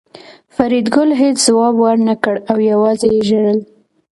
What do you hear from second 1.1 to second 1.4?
هېڅ